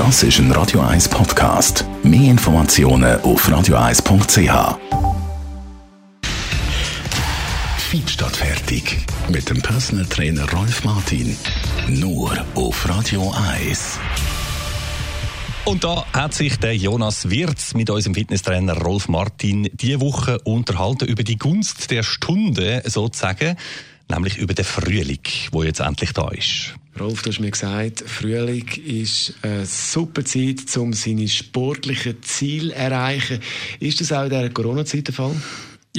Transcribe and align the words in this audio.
Das 0.00 0.22
ist 0.22 0.38
ein 0.38 0.50
Radio 0.52 0.80
1 0.80 1.10
Podcast. 1.10 1.84
Mehr 2.02 2.30
Informationen 2.30 3.20
auf 3.20 3.46
radio1.ch. 3.46 4.78
Feed 7.76 8.08
statt 8.08 8.34
fertig. 8.34 8.96
Mit 9.28 9.50
dem 9.50 9.60
Personal 9.60 10.06
Trainer 10.06 10.50
Rolf 10.52 10.84
Martin. 10.84 11.36
Nur 11.86 12.32
auf 12.54 12.88
Radio 12.88 13.30
1. 13.58 13.98
Und 15.66 15.84
da 15.84 16.06
hat 16.14 16.32
sich 16.32 16.58
der 16.58 16.74
Jonas 16.74 17.28
Wirz 17.28 17.74
mit 17.74 17.90
unserem 17.90 18.14
Fitnesstrainer 18.14 18.78
Rolf 18.78 19.06
Martin 19.06 19.68
diese 19.74 20.00
Woche 20.00 20.38
unterhalten 20.44 21.04
über 21.08 21.24
die 21.24 21.36
Gunst 21.36 21.90
der 21.90 22.04
Stunde 22.04 22.82
sozusagen, 22.86 23.56
nämlich 24.10 24.38
über 24.38 24.54
den 24.54 24.64
Frühling, 24.64 25.20
wo 25.52 25.62
jetzt 25.62 25.80
endlich 25.80 26.12
da 26.12 26.28
ist. 26.28 26.74
Rolf, 26.98 27.22
du 27.22 27.30
hast 27.30 27.40
mir 27.40 27.50
gesagt, 27.50 28.04
Frühling 28.06 28.68
ist 28.84 29.34
eine 29.42 29.64
super 29.64 30.24
Zeit, 30.24 30.76
um 30.76 30.92
seine 30.92 31.28
sportlichen 31.28 32.22
Ziele 32.22 32.74
zu 32.74 32.76
erreichen. 32.76 33.40
Ist 33.78 34.00
das 34.00 34.12
auch 34.12 34.24
in 34.24 34.30
dieser 34.30 34.50
Corona-Zeit 34.50 35.06
der 35.06 35.14
Fall? 35.14 35.34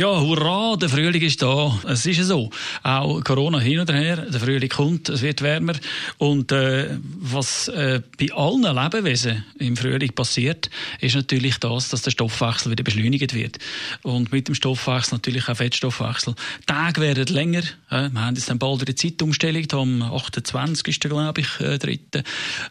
Ja, 0.02 0.20
hurra, 0.20 0.78
der 0.78 0.90
Frühling 0.90 1.22
ist 1.22 1.44
da. 1.44 1.80
Es 1.88 2.08
ist 2.08 2.18
ja 2.18 2.24
so. 2.24 2.50
Auch 2.82 3.24
Corona 3.24 3.60
hin 3.60 3.82
und 3.82 3.94
her, 3.94 4.18
der 4.18 4.40
Frühling 4.40 4.68
kommt, 4.68 5.10
es 5.10 5.22
wird 5.22 5.44
wärmer. 5.44 5.76
Und 6.18 6.52
äh, 6.52 6.98
was 7.20 7.68
äh, 7.68 8.02
bei 8.20 8.34
allen 8.34 8.64
Lebewesen 8.64 9.46
im 9.60 9.78
Frühling 9.78 10.12
passiert, 10.14 10.72
ist 11.02 11.14
natürlich 11.14 11.60
das, 11.60 11.90
dass 11.90 12.02
der 12.02 12.10
Stoffwechsel 12.10 12.72
wieder 12.72 12.84
beschleunigt 12.84 13.36
wird. 13.36 13.60
Und 14.02 14.32
mit 14.32 14.48
dem 14.48 14.56
Stoffwechsel 14.56 15.18
natürlich 15.18 15.48
auch 15.48 15.58
Fettstoffwechsel. 15.58 16.34
Die 16.62 16.66
Tage 16.66 17.00
werden 17.00 17.28
länger. 17.28 17.62
Äh, 17.92 18.10
wir 18.10 18.26
haben 18.26 18.34
jetzt 18.34 18.50
dann 18.50 18.58
bald 18.58 18.82
eine 18.82 18.96
Zeitumstellung, 18.96 19.72
am 19.72 20.02
28. 20.02 21.00
glaube 21.00 21.42
ich, 21.42 21.60
äh, 21.60 21.78
3. 21.78 22.00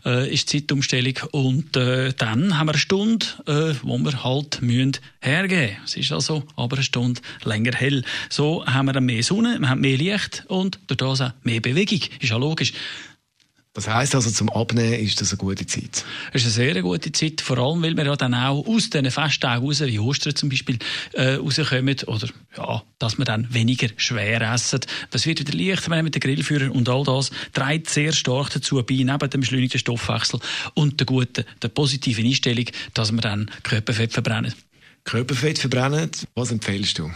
Äh, 0.04 0.34
ist 0.34 0.52
die 0.52 0.66
Zeitumstellung. 0.66 1.14
Und 1.30 1.76
äh, 1.76 2.12
dann 2.12 2.58
haben 2.58 2.66
wir 2.66 2.72
eine 2.72 2.78
Stunde, 2.80 3.24
äh, 3.46 3.76
wo 3.84 3.98
wir 3.98 4.24
halt 4.24 4.62
müssen 4.62 4.96
hergeben. 5.20 5.76
Es 5.84 5.96
ist 5.96 6.10
also 6.10 6.42
aber 6.56 6.76
eine 6.76 6.82
Stunde 6.82 7.19
und 7.42 7.44
länger 7.44 7.72
hell. 7.72 8.04
So 8.28 8.64
haben 8.66 8.86
wir 8.86 8.92
dann 8.92 9.04
mehr 9.04 9.22
Sonne, 9.22 9.58
wir 9.58 9.68
haben 9.68 9.80
mehr 9.80 9.96
Licht 9.96 10.44
und 10.48 10.78
durch 10.86 10.98
das 10.98 11.20
auch 11.20 11.32
mehr 11.42 11.60
Bewegung. 11.60 12.00
Ist 12.20 12.30
ja 12.30 12.36
logisch. 12.36 12.72
Das 13.72 13.86
heisst 13.86 14.16
also, 14.16 14.30
zum 14.30 14.50
Abnehmen 14.50 14.94
ist 14.94 15.20
das 15.20 15.30
eine 15.30 15.38
gute 15.38 15.64
Zeit? 15.64 16.04
Es 16.32 16.44
ist 16.44 16.58
eine 16.58 16.72
sehr 16.72 16.82
gute 16.82 17.12
Zeit, 17.12 17.40
vor 17.40 17.56
allem, 17.58 17.84
weil 17.84 17.96
wir 17.96 18.04
ja 18.04 18.16
dann 18.16 18.34
auch 18.34 18.66
aus 18.66 18.90
diesen 18.90 19.08
Festtagen 19.12 19.64
raus, 19.64 19.80
wie 19.80 19.98
Ostern 20.00 20.34
zum 20.34 20.48
Beispiel, 20.48 20.76
äh, 21.12 21.34
rauskommen, 21.34 21.96
oder, 22.06 22.28
ja, 22.56 22.82
dass 22.98 23.16
wir 23.16 23.24
dann 23.24 23.46
weniger 23.54 23.86
schwer 23.96 24.40
essen. 24.40 24.80
Das 25.12 25.24
wird 25.24 25.38
wieder 25.38 25.56
leichter 25.56 26.02
mit 26.02 26.16
den 26.16 26.20
Grillführern 26.20 26.70
und 26.70 26.88
all 26.88 27.04
das 27.04 27.30
trägt 27.52 27.88
sehr 27.88 28.12
stark 28.12 28.50
dazu 28.50 28.82
bei, 28.82 28.94
neben 28.94 29.30
dem 29.30 29.40
beschleunigten 29.40 29.78
Stoffwechsel 29.78 30.40
und 30.74 30.98
der 30.98 31.06
guten, 31.06 31.44
der 31.62 31.68
positiven 31.68 32.26
Einstellung, 32.26 32.66
dass 32.94 33.12
wir 33.12 33.20
dann 33.20 33.52
Körperfett 33.62 34.12
verbrennen. 34.12 34.52
Körperfett 35.04 35.58
verbrennen, 35.58 36.10
was 36.34 36.50
empfehlst 36.50 36.98
du? 36.98 37.10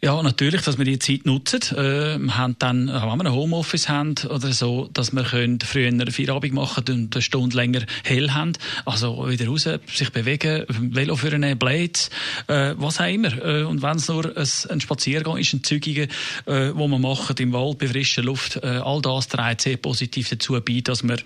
Ja, 0.00 0.22
natürlich, 0.22 0.62
dass 0.62 0.78
wir 0.78 0.84
die 0.84 1.00
Zeit 1.00 1.26
nutzen. 1.26 1.60
Äh, 1.76 2.18
wir 2.18 2.36
haben 2.36 2.54
dann, 2.60 2.86
wenn 2.86 3.18
wir 3.18 3.26
ein 3.26 3.32
Homeoffice 3.32 3.88
haben 3.88 4.14
oder 4.30 4.52
so, 4.52 4.88
dass 4.92 5.12
wir 5.12 5.24
können 5.24 5.58
früher 5.60 5.90
Feierabend 6.12 6.52
machen 6.52 6.84
und 6.88 7.16
eine 7.16 7.22
Stunde 7.22 7.56
länger 7.56 7.82
hell 8.04 8.30
haben. 8.30 8.52
Also 8.84 9.28
wieder 9.28 9.48
raus, 9.48 9.68
sich 9.92 10.10
bewegen, 10.10 10.66
Velo 10.68 11.16
führen, 11.16 11.58
Blades, 11.58 12.10
äh, 12.46 12.74
was 12.76 13.00
auch 13.00 13.12
immer. 13.12 13.32
Äh, 13.44 13.64
und 13.64 13.82
wenn 13.82 13.96
es 13.96 14.06
nur 14.06 14.36
ein, 14.36 14.48
ein 14.70 14.80
Spaziergang 14.80 15.36
ist, 15.36 15.52
ein 15.52 15.64
Zügige, 15.64 16.06
äh, 16.46 16.70
wo 16.74 16.86
man 16.86 17.00
machen 17.00 17.34
im 17.40 17.52
Wald, 17.52 17.78
bei 17.78 17.88
frischer 17.88 18.22
Luft, 18.22 18.54
äh, 18.62 18.66
all 18.66 19.02
das 19.02 19.26
trägt 19.26 19.62
sehr 19.62 19.78
positiv 19.78 20.28
dazu 20.28 20.60
bei, 20.64 20.80
dass 20.80 21.02
wir 21.02 21.16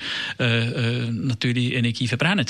äh, 0.40 1.04
äh, 1.04 1.10
natürlich 1.10 1.74
Energie 1.74 2.08
verbrennen. 2.08 2.46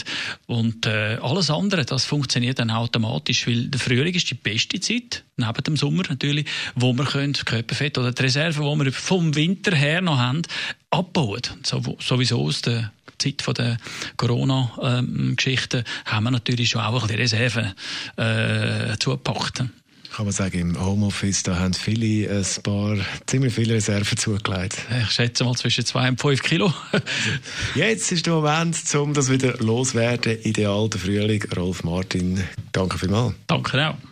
Und 0.46 0.86
äh, 0.86 1.18
alles 1.20 1.50
andere, 1.50 1.84
das 1.84 2.04
funktioniert 2.04 2.60
dann 2.60 2.70
automatisch, 2.70 3.48
weil 3.48 3.66
der 3.66 3.80
Frühling 3.80 4.14
ist 4.14 4.30
die 4.30 4.34
beste 4.34 4.78
Zeit, 4.78 5.24
neben 5.36 5.64
dem 5.64 5.76
Sommer 5.76 6.02
natürlich, 6.08 6.46
wo 6.74 6.92
wir 6.92 7.04
können 7.04 7.32
Körperfett 7.32 7.98
oder 7.98 8.12
die 8.12 8.22
Reserven, 8.22 8.78
die 8.78 8.84
wir 8.84 8.92
vom 8.92 9.34
Winter 9.34 9.74
her 9.74 10.00
noch 10.00 10.18
haben, 10.18 10.42
abbauen. 10.90 11.42
So, 11.62 11.96
sowieso 12.00 12.42
aus 12.42 12.62
der 12.62 12.92
Zeit 13.18 13.44
der 13.56 13.76
Corona-Geschichte 14.16 15.84
haben 16.04 16.24
wir 16.24 16.30
natürlich 16.30 16.70
schon 16.70 16.80
auch 16.80 17.06
die 17.06 17.14
Reserven 17.14 17.72
äh, 18.16 18.96
zugepackt 18.98 19.64
kann 20.12 20.26
man 20.26 20.32
sagen, 20.32 20.58
im 20.58 20.78
Homeoffice, 20.80 21.42
da 21.42 21.58
haben 21.58 21.72
viele 21.72 22.30
ein 22.30 22.62
paar, 22.62 22.98
ziemlich 23.26 23.54
viele 23.54 23.74
Reserven 23.74 24.18
zugelegt. 24.18 24.76
Ich 25.02 25.10
schätze 25.10 25.42
mal 25.44 25.54
zwischen 25.54 25.86
zwei 25.86 26.08
und 26.08 26.20
fünf 26.20 26.42
Kilo. 26.42 26.72
Jetzt 27.74 28.12
ist 28.12 28.26
der 28.26 28.34
Moment, 28.34 28.76
um 28.94 29.14
das 29.14 29.30
wieder 29.30 29.56
loswerden. 29.58 30.38
Ideal 30.42 30.88
der 30.90 31.00
Frühling. 31.00 31.42
Rolf 31.56 31.82
Martin, 31.82 32.44
danke 32.72 32.98
vielmals. 32.98 33.34
Danke 33.46 33.88
auch. 33.88 34.11